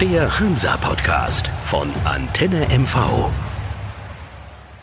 [0.00, 3.28] Der Hansa-Podcast von Antenne MV.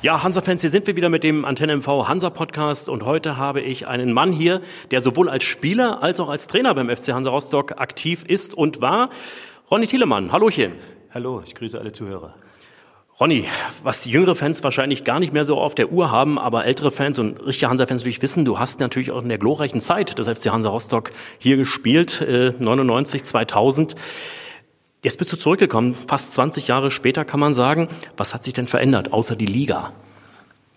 [0.04, 3.88] Ja, Hansa-Fans, hier sind wir wieder mit dem Antenne MV Hansa-Podcast und heute habe ich
[3.88, 4.61] einen Mann hier,
[4.91, 8.80] der sowohl als Spieler als auch als Trainer beim FC Hansa Rostock aktiv ist und
[8.80, 9.09] war.
[9.71, 10.75] Ronny Thielemann, Hallochen.
[11.11, 12.36] Hallo, ich grüße alle Zuhörer.
[13.20, 13.45] Ronny,
[13.81, 16.91] was die jüngere Fans wahrscheinlich gar nicht mehr so auf der Uhr haben, aber ältere
[16.91, 20.27] Fans und richtige Hansa-Fans natürlich wissen, du hast natürlich auch in der glorreichen Zeit des
[20.27, 21.09] FC Hansa Rostock
[21.39, 23.95] hier gespielt, äh, 99, 2000.
[25.04, 27.87] Jetzt bist du zurückgekommen, fast 20 Jahre später kann man sagen.
[28.18, 29.93] Was hat sich denn verändert, außer die Liga?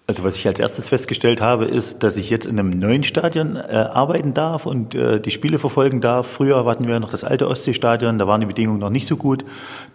[0.07, 3.57] Also was ich als erstes festgestellt habe, ist, dass ich jetzt in einem neuen Stadion
[3.57, 6.27] äh, arbeiten darf und äh, die Spiele verfolgen darf.
[6.27, 9.45] Früher hatten wir noch das alte Ostseestadion, da waren die Bedingungen noch nicht so gut.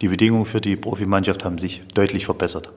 [0.00, 2.70] Die Bedingungen für die Profimannschaft haben sich deutlich verbessert.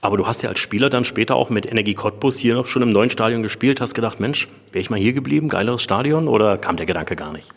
[0.00, 2.82] Aber du hast ja als Spieler dann später auch mit Energie Cottbus hier noch schon
[2.82, 6.58] im neuen Stadion gespielt, hast gedacht, Mensch, wäre ich mal hier geblieben, geileres Stadion oder
[6.58, 7.48] kam der Gedanke gar nicht?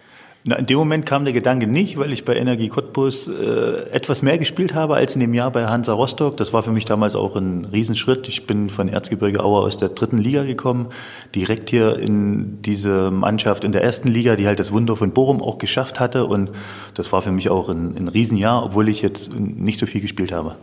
[0.46, 4.22] Na, in dem Moment kam der Gedanke nicht, weil ich bei Energie Cottbus äh, etwas
[4.22, 6.38] mehr gespielt habe als in dem Jahr bei Hansa Rostock.
[6.38, 8.28] Das war für mich damals auch ein Riesenschritt.
[8.30, 10.88] Ich bin von Erzgebirge Aue aus der dritten Liga gekommen,
[11.36, 15.42] direkt hier in diese Mannschaft in der ersten Liga, die halt das Wunder von Bochum
[15.42, 16.26] auch geschafft hatte.
[16.26, 16.52] Und
[16.94, 20.32] das war für mich auch ein, ein Riesenjahr, obwohl ich jetzt nicht so viel gespielt
[20.32, 20.56] habe.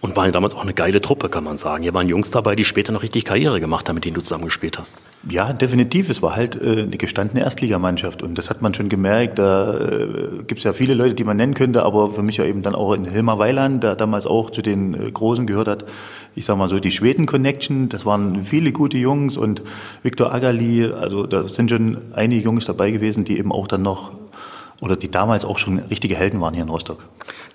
[0.00, 1.82] Und waren damals auch eine geile Truppe, kann man sagen.
[1.82, 4.78] Hier waren Jungs dabei, die später noch richtig Karriere gemacht haben, mit denen du zusammengespielt
[4.78, 4.96] hast.
[5.28, 6.08] Ja, definitiv.
[6.08, 8.22] Es war halt äh, eine gestandene Erstligamannschaft.
[8.22, 9.40] Und das hat man schon gemerkt.
[9.40, 12.44] Da äh, gibt es ja viele Leute, die man nennen könnte, aber für mich ja
[12.44, 15.84] eben dann auch in Hilmar Weiland, der damals auch zu den äh, Großen gehört hat.
[16.36, 19.62] Ich sag mal so, die Schweden-Connection, das waren viele gute Jungs und
[20.04, 24.12] Viktor Agali, also da sind schon einige Jungs dabei gewesen, die eben auch dann noch
[24.80, 27.04] oder die damals auch schon richtige Helden waren hier in Rostock.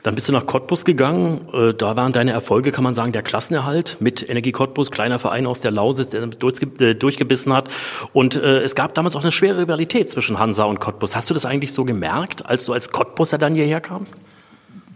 [0.03, 1.47] Dann bist du nach Cottbus gegangen.
[1.53, 5.45] Äh, da waren deine Erfolge, kann man sagen, der Klassenerhalt mit Energie Cottbus, kleiner Verein
[5.45, 7.69] aus der Lausitz, der äh, durchgebissen hat.
[8.11, 11.15] Und äh, es gab damals auch eine schwere Rivalität zwischen Hansa und Cottbus.
[11.15, 14.19] Hast du das eigentlich so gemerkt, als du als Cottbuser dann hierher kamst?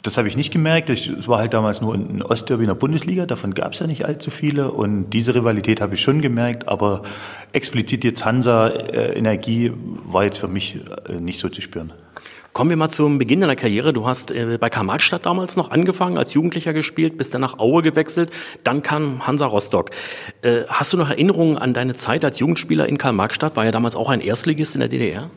[0.03, 0.89] Das habe ich nicht gemerkt.
[0.89, 3.25] Es war halt damals nur ein Ostderby in der Bundesliga.
[3.25, 4.71] Davon gab es ja nicht allzu viele.
[4.71, 6.67] Und diese Rivalität habe ich schon gemerkt.
[6.67, 7.01] Aber
[7.53, 9.21] explizit jetzt Hansa äh,
[10.05, 11.93] war jetzt für mich äh, nicht so zu spüren.
[12.53, 13.93] Kommen wir mal zum Beginn deiner Karriere.
[13.93, 17.81] Du hast äh, bei Karl-Marx-Stadt damals noch angefangen, als Jugendlicher gespielt, bist dann nach Aue
[17.81, 18.31] gewechselt,
[18.63, 19.91] dann kam Hansa Rostock.
[20.67, 23.55] Hast du noch Erinnerungen an deine Zeit als Jugendspieler in Karl-Marx-Stadt?
[23.55, 25.29] War ja damals auch ein Erstligist in der DDR?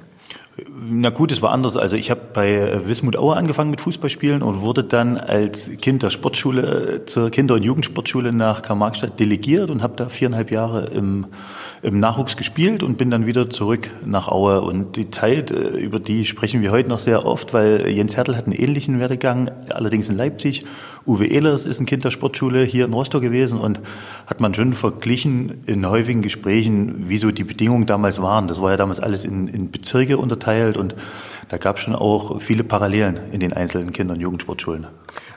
[0.89, 1.77] Na gut, es war anders.
[1.77, 6.11] Also ich habe bei Wismut Aue angefangen mit Fußballspielen und wurde dann als Kind der
[6.11, 11.27] Sportschule zur Kinder- und Jugendsportschule nach Karl-Marx-Stadt delegiert und habe da viereinhalb Jahre im
[11.83, 14.61] im Nachwuchs gespielt und bin dann wieder zurück nach Aue.
[14.61, 18.37] Und die Zeit, äh, über die sprechen wir heute noch sehr oft, weil Jens Hertel
[18.37, 20.65] hat einen ähnlichen Werdegang, allerdings in Leipzig.
[21.07, 23.81] Uwe Ehlers ist ein Kind der Sportschule hier in Rostock gewesen und
[24.27, 28.49] hat man schon verglichen in häufigen Gesprächen, wie so die Bedingungen damals waren.
[28.49, 30.95] Das war ja damals alles in, in Bezirke unterteilt und
[31.49, 34.87] da gab es schon auch viele Parallelen in den einzelnen Kinder- und Jugendsportschulen.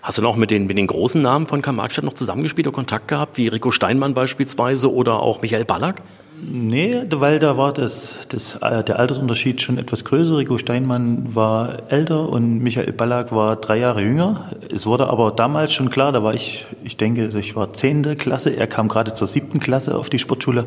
[0.01, 2.75] Hast du noch mit den, mit den großen Namen von Karl Marxstadt noch zusammengespielt oder
[2.75, 6.01] Kontakt gehabt, wie Rico Steinmann beispielsweise oder auch Michael Ballack?
[6.41, 10.37] Nee, weil da war das, das, äh, der Altersunterschied schon etwas größer.
[10.37, 14.49] Rico Steinmann war älter und Michael Ballack war drei Jahre jünger.
[14.73, 18.49] Es wurde aber damals schon klar, da war ich, ich denke, ich war zehnte Klasse,
[18.49, 20.65] er kam gerade zur siebten Klasse auf die Sportschule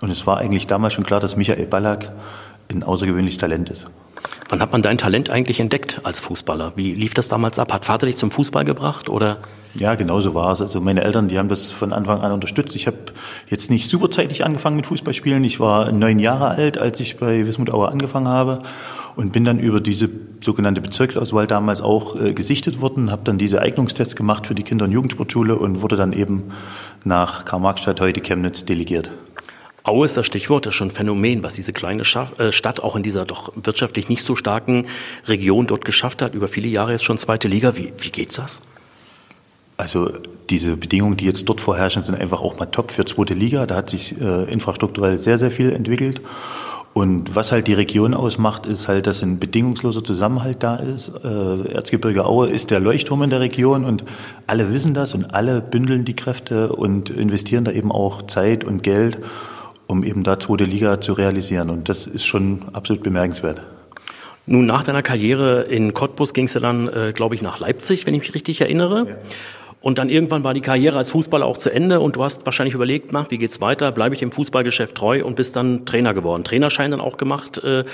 [0.00, 2.10] und es war eigentlich damals schon klar, dass Michael Ballack
[2.70, 3.86] ein außergewöhnliches Talent ist.
[4.48, 6.72] Wann hat man dein Talent eigentlich entdeckt als Fußballer?
[6.76, 7.72] Wie lief das damals ab?
[7.72, 9.38] Hat Vater dich zum Fußball gebracht oder?
[9.76, 10.60] Ja, genau so war es.
[10.60, 12.76] Also meine Eltern, die haben das von Anfang an unterstützt.
[12.76, 12.98] Ich habe
[13.48, 15.42] jetzt nicht superzeitig angefangen mit Fußballspielen.
[15.42, 18.60] Ich war neun Jahre alt, als ich bei Wismut Auer angefangen habe
[19.16, 20.08] und bin dann über diese
[20.40, 24.84] sogenannte Bezirksauswahl damals auch äh, gesichtet worden, habe dann diese Eignungstests gemacht für die Kinder-
[24.84, 26.52] und Jugendsportschule und wurde dann eben
[27.04, 29.10] nach Karl-Marx-Stadt, heute Chemnitz, delegiert.
[29.82, 32.96] Aue ist das Stichwort, das ist schon ein Phänomen, was diese kleine äh, Stadt auch
[32.96, 34.86] in dieser doch wirtschaftlich nicht so starken
[35.26, 36.34] Region dort geschafft hat.
[36.34, 37.76] Über viele Jahre jetzt schon zweite Liga.
[37.76, 38.62] Wie, wie geht das?
[39.76, 40.10] Also
[40.50, 43.66] diese Bedingungen, die jetzt dort vorherrschen, sind einfach auch mal top für zweite Liga.
[43.66, 46.20] Da hat sich äh, infrastrukturell sehr, sehr viel entwickelt.
[46.92, 51.10] Und was halt die Region ausmacht, ist halt, dass ein bedingungsloser Zusammenhalt da ist.
[51.24, 54.04] Äh, Erzgebirge Aue ist der Leuchtturm in der Region und
[54.46, 58.84] alle wissen das und alle bündeln die Kräfte und investieren da eben auch Zeit und
[58.84, 59.18] Geld,
[59.88, 61.68] um eben da zweite Liga zu realisieren.
[61.68, 63.60] Und das ist schon absolut bemerkenswert.
[64.46, 68.06] Nun, nach deiner Karriere in Cottbus ging es ja dann, äh, glaube ich, nach Leipzig,
[68.06, 69.06] wenn ich mich richtig erinnere.
[69.08, 69.16] Ja.
[69.84, 72.72] Und dann irgendwann war die Karriere als Fußballer auch zu Ende und du hast wahrscheinlich
[72.72, 73.92] überlegt, mach, wie geht's weiter?
[73.92, 76.42] Bleibe ich dem Fußballgeschäft treu und bist dann Trainer geworden.
[76.42, 77.58] Trainerschein dann auch gemacht.
[77.58, 77.84] Äh,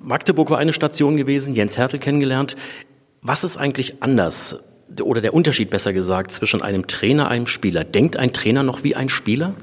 [0.00, 2.54] Magdeburg war eine Station gewesen, Jens Hertel kennengelernt.
[3.20, 4.60] Was ist eigentlich anders
[5.02, 7.82] oder der Unterschied besser gesagt zwischen einem Trainer, einem Spieler?
[7.82, 9.54] Denkt ein Trainer noch wie ein Spieler?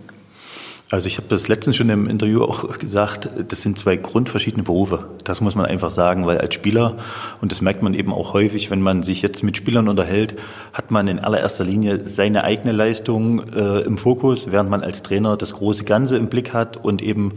[0.92, 5.06] Also ich habe das letztens schon im Interview auch gesagt, das sind zwei grundverschiedene Berufe.
[5.24, 6.98] Das muss man einfach sagen, weil als Spieler,
[7.42, 10.34] und das merkt man eben auch häufig, wenn man sich jetzt mit Spielern unterhält,
[10.74, 15.38] hat man in allererster Linie seine eigene Leistung äh, im Fokus, während man als Trainer
[15.38, 17.34] das große Ganze im Blick hat und eben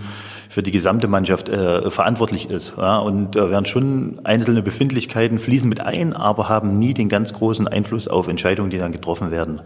[0.49, 2.73] für die gesamte Mannschaft äh, verantwortlich ist.
[2.79, 7.11] Ja, und da äh, werden schon einzelne Befindlichkeiten fließen mit ein, aber haben nie den
[7.11, 9.61] ganz großen Einfluss auf Entscheidungen, die dann getroffen werden.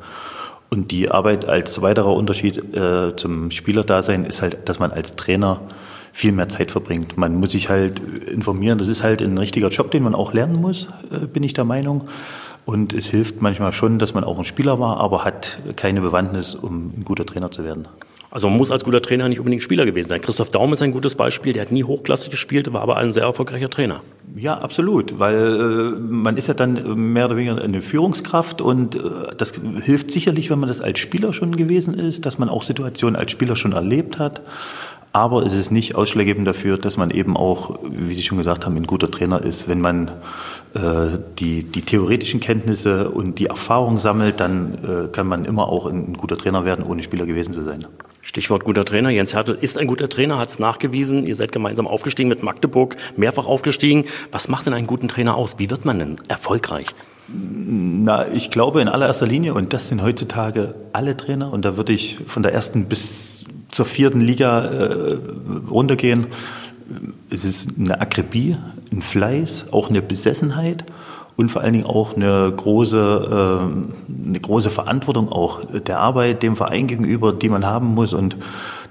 [0.68, 5.60] Und die Arbeit als weiterer Unterschied äh, zum Spielerdasein ist halt, dass man als Trainer
[6.12, 7.16] viel mehr Zeit verbringt.
[7.16, 8.78] Man muss sich halt informieren.
[8.78, 11.64] Das ist halt ein richtiger Job, den man auch lernen muss, äh, bin ich der
[11.64, 12.04] Meinung.
[12.64, 16.54] Und es hilft manchmal schon, dass man auch ein Spieler war, aber hat keine Bewandtnis,
[16.54, 17.86] um ein guter Trainer zu werden.
[18.36, 20.20] Also man muss als guter Trainer nicht unbedingt Spieler gewesen sein.
[20.20, 21.54] Christoph Daum ist ein gutes Beispiel.
[21.54, 24.02] Der hat nie hochklassig gespielt, war aber ein sehr erfolgreicher Trainer.
[24.34, 28.98] Ja, absolut, weil äh, man ist ja dann mehr oder weniger eine Führungskraft und äh,
[29.38, 33.16] das hilft sicherlich, wenn man das als Spieler schon gewesen ist, dass man auch Situationen
[33.16, 34.42] als Spieler schon erlebt hat.
[35.14, 38.76] Aber es ist nicht ausschlaggebend dafür, dass man eben auch, wie Sie schon gesagt haben,
[38.76, 39.66] ein guter Trainer ist.
[39.66, 40.08] Wenn man
[40.74, 45.86] äh, die, die theoretischen Kenntnisse und die Erfahrung sammelt, dann äh, kann man immer auch
[45.86, 47.86] ein guter Trainer werden, ohne Spieler gewesen zu sein.
[48.26, 49.10] Stichwort guter Trainer.
[49.10, 51.28] Jens Hertel ist ein guter Trainer, hat es nachgewiesen.
[51.28, 54.06] Ihr seid gemeinsam aufgestiegen mit Magdeburg, mehrfach aufgestiegen.
[54.32, 55.60] Was macht denn einen guten Trainer aus?
[55.60, 56.88] Wie wird man denn erfolgreich?
[57.28, 61.92] Na, ich glaube in allererster Linie, und das sind heutzutage alle Trainer, und da würde
[61.92, 65.18] ich von der ersten bis zur vierten Liga äh,
[65.70, 66.26] runtergehen.
[67.30, 68.56] Es ist eine Akribie,
[68.92, 70.84] ein Fleiß, auch eine Besessenheit
[71.36, 76.56] und vor allen Dingen auch eine große, äh, eine große Verantwortung auch der Arbeit dem
[76.56, 78.14] Verein gegenüber, die man haben muss.
[78.14, 78.36] Und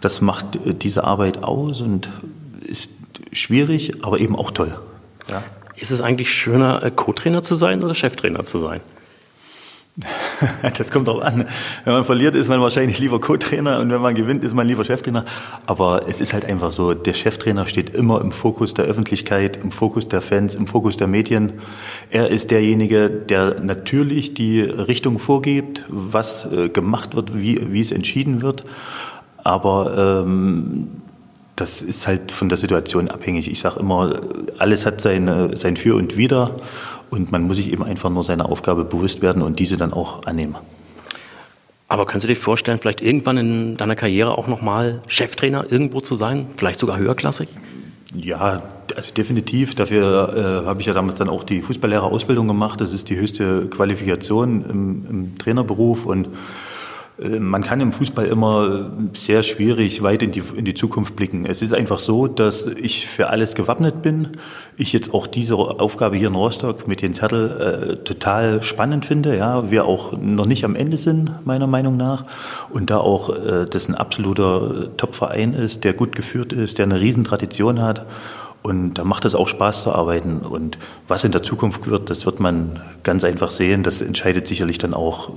[0.02, 0.46] das macht
[0.84, 2.10] diese Arbeit aus und
[2.66, 2.92] ist
[3.32, 4.78] schwierig, aber eben auch toll.
[5.28, 5.44] Ja.
[5.76, 8.82] Ist es eigentlich schöner, äh, Co-Trainer zu sein oder Cheftrainer zu sein?
[10.78, 11.46] Das kommt drauf an.
[11.84, 14.86] Wenn man verliert, ist man wahrscheinlich lieber Co-Trainer und wenn man gewinnt, ist man lieber
[14.86, 15.26] Cheftrainer.
[15.66, 19.72] Aber es ist halt einfach so, der Cheftrainer steht immer im Fokus der Öffentlichkeit, im
[19.72, 21.54] Fokus der Fans, im Fokus der Medien.
[22.10, 27.92] Er ist derjenige, der natürlich die Richtung vorgibt, was äh, gemacht wird, wie, wie es
[27.92, 28.64] entschieden wird.
[29.44, 30.88] Aber ähm,
[31.56, 33.50] das ist halt von der Situation abhängig.
[33.50, 34.20] Ich sage immer,
[34.58, 36.56] alles hat seine, sein Für und Wider
[37.10, 40.26] und man muss sich eben einfach nur seiner Aufgabe bewusst werden und diese dann auch
[40.26, 40.56] annehmen.
[41.88, 46.16] Aber kannst du dir vorstellen, vielleicht irgendwann in deiner Karriere auch nochmal Cheftrainer irgendwo zu
[46.16, 47.50] sein, vielleicht sogar höherklassig?
[48.16, 48.64] Ja,
[48.96, 49.76] also definitiv.
[49.76, 52.82] Dafür äh, habe ich ja damals dann auch die Fußballlehrerausbildung gemacht.
[52.82, 56.30] Das ist die höchste Qualifikation im, im Trainerberuf und
[57.18, 61.46] man kann im Fußball immer sehr schwierig weit in die, in die Zukunft blicken.
[61.46, 64.32] Es ist einfach so, dass ich für alles gewappnet bin.
[64.76, 69.38] Ich jetzt auch diese Aufgabe hier in Rostock mit Jens Hertel äh, total spannend finde.
[69.38, 72.26] Ja, wir auch noch nicht am Ende sind, meiner Meinung nach.
[72.70, 77.00] Und da auch äh, das ein absoluter Top-Verein ist, der gut geführt ist, der eine
[77.00, 78.06] Riesentradition hat.
[78.62, 80.40] Und da macht es auch Spaß zu arbeiten.
[80.40, 83.84] Und was in der Zukunft wird, das wird man ganz einfach sehen.
[83.84, 85.30] Das entscheidet sicherlich dann auch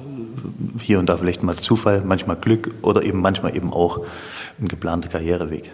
[0.80, 4.00] hier und da vielleicht mal Zufall, manchmal Glück oder eben manchmal eben auch
[4.60, 5.70] ein geplanter Karriereweg.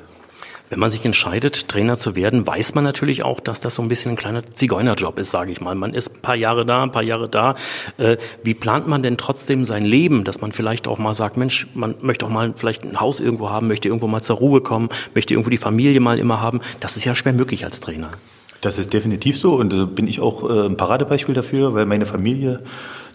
[0.71, 3.89] Wenn man sich entscheidet, Trainer zu werden, weiß man natürlich auch, dass das so ein
[3.89, 5.75] bisschen ein kleiner Zigeunerjob ist, sage ich mal.
[5.75, 7.55] Man ist ein paar Jahre da, ein paar Jahre da.
[7.99, 11.67] Äh, wie plant man denn trotzdem sein Leben, dass man vielleicht auch mal sagt, Mensch,
[11.75, 14.89] man möchte auch mal vielleicht ein Haus irgendwo haben, möchte irgendwo mal zur Ruhe kommen,
[15.15, 16.61] möchte irgendwo die Familie mal immer haben.
[16.81, 18.11] Das ist ja schwer möglich als Trainer.
[18.63, 22.07] Das ist definitiv so und da bin ich auch äh, ein Paradebeispiel dafür, weil meine
[22.07, 22.63] Familie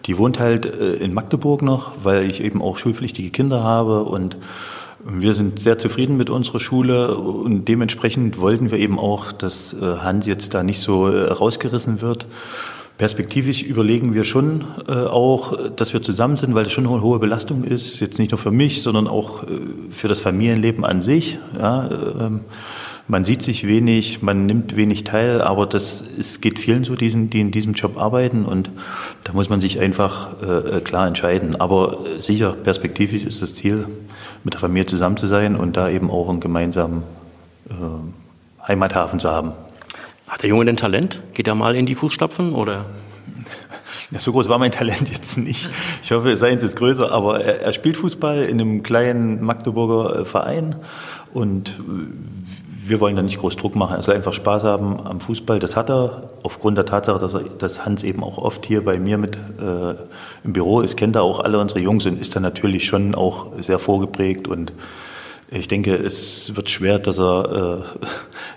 [0.05, 4.37] die wohnt halt äh, in Magdeburg noch, weil ich eben auch schulpflichtige Kinder habe und
[5.03, 9.77] wir sind sehr zufrieden mit unserer Schule und dementsprechend wollten wir eben auch, dass äh,
[10.01, 12.27] Hans jetzt da nicht so äh, rausgerissen wird.
[12.97, 17.63] Perspektivisch überlegen wir schon auch, dass wir zusammen sind, weil das schon eine hohe Belastung
[17.63, 18.01] ist.
[18.01, 19.45] Jetzt nicht nur für mich, sondern auch
[19.89, 21.39] für das Familienleben an sich.
[21.57, 21.89] Ja,
[22.19, 22.41] ähm,
[23.09, 27.31] man sieht sich wenig, man nimmt wenig teil, aber das es geht vielen so, diesen,
[27.31, 28.69] die in diesem Job arbeiten und
[29.23, 31.59] da muss man sich einfach äh, äh klar entscheiden.
[31.59, 33.87] Aber äh, sicher, perspektivisch ist das Ziel,
[34.43, 37.01] mit der Familie zusammen zu sein und da eben auch einen gemeinsamen
[37.69, 39.53] äh, Heimathafen zu haben.
[40.27, 41.23] Hat der Junge denn Talent?
[41.33, 42.85] Geht er mal in die Fußstapfen oder?
[44.11, 45.69] Ja, so groß war mein Talent jetzt nicht.
[46.03, 50.25] Ich hoffe, seins ist größer, aber er, er spielt Fußball in einem kleinen Magdeburger äh,
[50.25, 50.75] Verein
[51.33, 51.75] und
[52.89, 53.95] wir wollen da nicht groß Druck machen.
[53.95, 55.59] Er soll einfach Spaß haben am Fußball.
[55.59, 58.99] Das hat er aufgrund der Tatsache, dass, er, dass Hans eben auch oft hier bei
[58.99, 59.95] mir mit äh,
[60.43, 63.47] im Büro ist, kennt er auch alle unsere Jungs und ist dann natürlich schon auch
[63.59, 64.73] sehr vorgeprägt und
[65.51, 67.83] ich denke, es wird schwer, dass er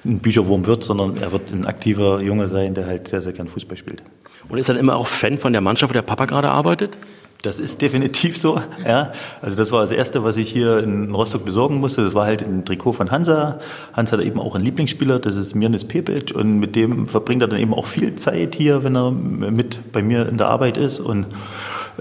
[0.05, 3.33] äh, ein Bücherwurm wird, sondern er wird ein aktiver Junge sein, der halt sehr, sehr
[3.33, 4.03] gern Fußball spielt.
[4.49, 6.99] Und ist dann immer auch Fan von der Mannschaft, wo der Papa gerade arbeitet?
[7.43, 8.61] Das ist definitiv so.
[8.87, 9.11] Ja.
[9.41, 12.05] Also das war das Erste, was ich hier in Rostock besorgen musste.
[12.05, 13.59] Das war halt ein Trikot von Hansa.
[13.93, 16.33] Hans hat eben auch einen Lieblingsspieler, das ist Mirnes Pepic.
[16.33, 20.03] Und mit dem verbringt er dann eben auch viel Zeit hier, wenn er mit bei
[20.03, 21.01] mir in der Arbeit ist.
[21.01, 21.27] Und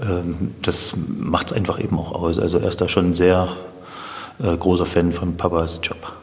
[0.00, 2.38] ähm, das macht es einfach eben auch aus.
[2.38, 3.48] Also er ist da schon ein sehr
[4.40, 6.21] äh, großer Fan von Papas Job.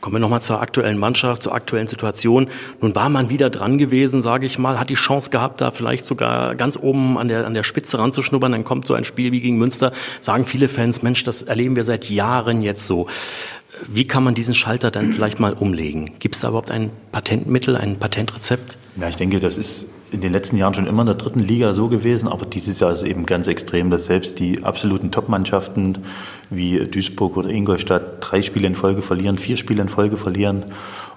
[0.00, 2.48] Kommen wir nochmal zur aktuellen Mannschaft, zur aktuellen Situation.
[2.80, 6.06] Nun war man wieder dran gewesen, sage ich mal, hat die Chance gehabt, da vielleicht
[6.06, 8.52] sogar ganz oben an der, an der Spitze ranzuschnuppern.
[8.52, 9.92] Dann kommt so ein Spiel wie gegen Münster,
[10.22, 13.08] sagen viele Fans, Mensch, das erleben wir seit Jahren jetzt so.
[13.88, 16.12] Wie kann man diesen Schalter dann vielleicht mal umlegen?
[16.18, 18.76] Gibt es da überhaupt ein Patentmittel, ein Patentrezept?
[19.00, 21.72] Ja, ich denke, das ist in den letzten Jahren schon immer in der dritten Liga
[21.72, 25.98] so gewesen, aber dieses Jahr ist eben ganz extrem, dass selbst die absoluten Top-Mannschaften
[26.50, 30.64] wie Duisburg oder Ingolstadt drei Spiele in Folge verlieren, vier Spiele in Folge verlieren.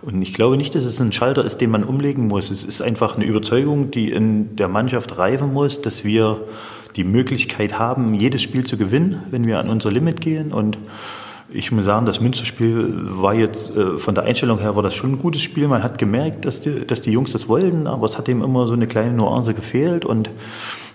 [0.02, 2.52] Und ich glaube nicht, dass es ein Schalter ist, den man umlegen muss.
[2.52, 6.42] Es ist einfach eine Überzeugung, die in der Mannschaft reifen muss, dass wir
[6.96, 10.78] die Möglichkeit haben, jedes Spiel zu gewinnen, wenn wir an unser Limit gehen und
[11.54, 15.14] ich muss sagen, das Münsterspiel war jetzt äh, von der Einstellung her war das schon
[15.14, 15.68] ein gutes Spiel.
[15.68, 18.68] Man hat gemerkt, dass die, dass die Jungs das wollten, aber es hat ihm immer
[18.68, 20.30] so eine kleine Nuance gefehlt und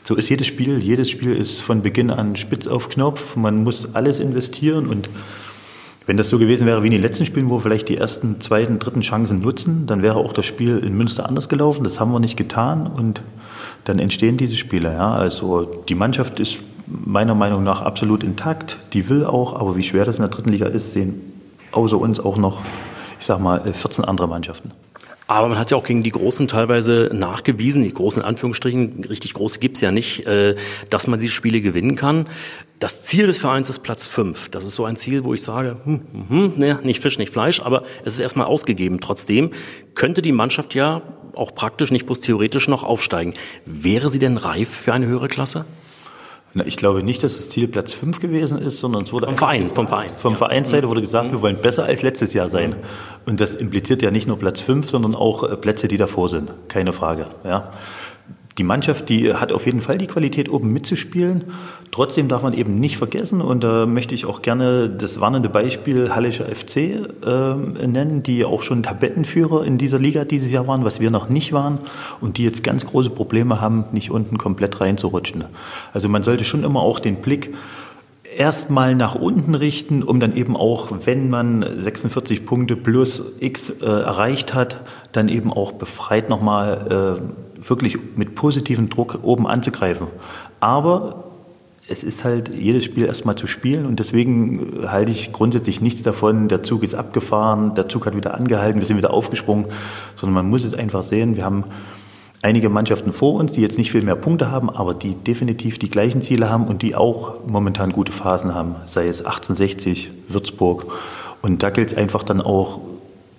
[0.03, 0.79] so ist jedes Spiel.
[0.79, 3.37] Jedes Spiel ist von Beginn an spitz auf Knopf.
[3.37, 5.09] Man muss alles investieren und
[6.07, 8.41] wenn das so gewesen wäre wie in den letzten Spielen, wo wir vielleicht die ersten,
[8.41, 11.85] zweiten, dritten Chancen nutzen, dann wäre auch das Spiel in Münster anders gelaufen.
[11.85, 13.21] Das haben wir nicht getan und
[13.85, 14.93] dann entstehen diese Spiele.
[14.93, 15.13] Ja.
[15.13, 18.79] Also die Mannschaft ist meiner Meinung nach absolut intakt.
[18.93, 21.21] Die will auch, aber wie schwer das in der dritten Liga ist, sehen
[21.73, 22.61] außer uns auch noch,
[23.19, 24.73] ich sag mal, 14 andere Mannschaften.
[25.27, 29.59] Aber man hat ja auch gegen die Großen teilweise nachgewiesen, die großen Anführungsstrichen, richtig große
[29.59, 30.57] gibt's ja nicht, äh,
[30.89, 32.29] dass man diese Spiele gewinnen kann.
[32.79, 34.49] Das Ziel des Vereins ist Platz fünf.
[34.49, 37.61] Das ist so ein Ziel, wo ich sage, hm, hm, ne, nicht Fisch, nicht Fleisch,
[37.61, 39.01] aber es ist erstmal ausgegeben.
[39.01, 39.51] Trotzdem
[39.95, 41.03] könnte die Mannschaft ja
[41.35, 43.35] auch praktisch, nicht bloß theoretisch noch aufsteigen.
[43.67, 45.67] Wäre sie denn reif für eine höhere Klasse?
[46.55, 49.37] Na, ich glaube nicht, dass das Ziel Platz 5 gewesen ist, sondern es wurde vom
[49.37, 50.11] Verein, vom Verein.
[50.17, 50.39] Vom ja.
[50.39, 51.33] Vereinsseite wurde gesagt, mhm.
[51.33, 52.77] wir wollen besser als letztes Jahr sein.
[53.27, 56.55] Und das impliziert ja nicht nur Platz 5, sondern auch äh, Plätze, die davor sind.
[56.69, 57.27] Keine Frage.
[57.45, 57.71] Ja
[58.59, 61.45] die Mannschaft, die hat auf jeden Fall die Qualität, oben mitzuspielen.
[61.91, 66.15] Trotzdem darf man eben nicht vergessen, und da möchte ich auch gerne das warnende Beispiel
[66.15, 67.55] Hallischer FC äh,
[67.87, 71.53] nennen, die auch schon Tabellenführer in dieser Liga dieses Jahr waren, was wir noch nicht
[71.53, 71.79] waren,
[72.21, 75.45] und die jetzt ganz große Probleme haben, nicht unten komplett reinzurutschen.
[75.93, 77.55] Also man sollte schon immer auch den Blick
[78.37, 83.85] erstmal nach unten richten, um dann eben auch, wenn man 46 Punkte plus X äh,
[83.85, 84.81] erreicht hat,
[85.13, 90.07] dann eben auch befreit nochmal äh, wirklich mit positivem Druck oben anzugreifen.
[90.61, 91.25] Aber
[91.89, 96.49] es ist halt jedes Spiel erstmal zu spielen und deswegen halte ich grundsätzlich nichts davon,
[96.49, 99.67] der Zug ist abgefahren, der Zug hat wieder angehalten, wir sind wieder aufgesprungen,
[100.15, 101.65] sondern man muss es einfach sehen, wir haben
[102.43, 105.91] einige Mannschaften vor uns, die jetzt nicht viel mehr Punkte haben, aber die definitiv die
[105.91, 110.87] gleichen Ziele haben und die auch momentan gute Phasen haben, sei es 1860, Würzburg.
[111.41, 112.81] Und da gilt es einfach dann auch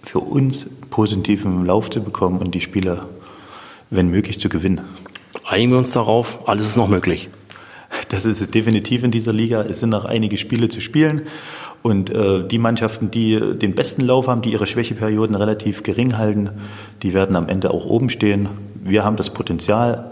[0.04, 3.04] für uns positiven Lauf zu bekommen und die Spiele,
[3.89, 4.81] wenn möglich, zu gewinnen.
[5.46, 7.29] Einigen wir uns darauf, alles ist noch möglich.
[8.10, 9.62] Das ist es definitiv in dieser Liga.
[9.63, 11.24] Es sind noch einige Spiele zu spielen.
[11.81, 16.50] Und äh, die Mannschaften, die den besten Lauf haben, die ihre Schwächeperioden relativ gering halten,
[17.03, 18.50] die werden am Ende auch oben stehen.
[18.75, 20.12] Wir haben das Potenzial.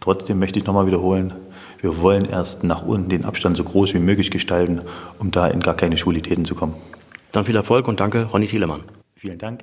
[0.00, 1.32] Trotzdem möchte ich nochmal wiederholen,
[1.80, 4.80] wir wollen erst nach unten den Abstand so groß wie möglich gestalten,
[5.18, 6.74] um da in gar keine Schwulitäten zu kommen.
[7.32, 8.82] Dann viel Erfolg und danke, Ronny Thielemann.
[9.14, 9.62] Vielen Dank.